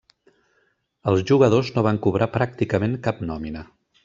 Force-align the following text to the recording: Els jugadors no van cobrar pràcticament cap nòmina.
Els 1.11 1.21
jugadors 1.31 1.71
no 1.77 1.85
van 1.89 2.01
cobrar 2.07 2.31
pràcticament 2.39 3.01
cap 3.09 3.25
nòmina. 3.33 3.67